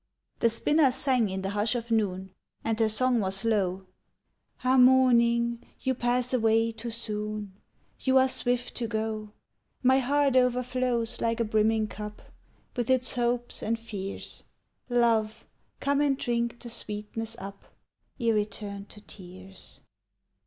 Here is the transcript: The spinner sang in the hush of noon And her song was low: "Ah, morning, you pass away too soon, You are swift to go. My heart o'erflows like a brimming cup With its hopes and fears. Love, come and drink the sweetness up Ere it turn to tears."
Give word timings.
The 0.39 0.49
spinner 0.49 0.91
sang 0.91 1.29
in 1.29 1.43
the 1.43 1.51
hush 1.51 1.75
of 1.75 1.91
noon 1.91 2.33
And 2.63 2.79
her 2.79 2.89
song 2.89 3.19
was 3.19 3.45
low: 3.45 3.85
"Ah, 4.63 4.75
morning, 4.75 5.61
you 5.79 5.93
pass 5.93 6.33
away 6.33 6.71
too 6.71 6.89
soon, 6.89 7.53
You 7.99 8.17
are 8.17 8.27
swift 8.27 8.73
to 8.77 8.87
go. 8.87 9.29
My 9.83 9.99
heart 9.99 10.35
o'erflows 10.35 11.21
like 11.21 11.39
a 11.39 11.43
brimming 11.43 11.87
cup 11.87 12.23
With 12.75 12.89
its 12.89 13.13
hopes 13.13 13.61
and 13.61 13.77
fears. 13.77 14.43
Love, 14.89 15.45
come 15.79 16.01
and 16.01 16.17
drink 16.17 16.59
the 16.59 16.71
sweetness 16.71 17.35
up 17.37 17.65
Ere 18.19 18.37
it 18.39 18.49
turn 18.53 18.85
to 18.85 19.01
tears." 19.01 19.81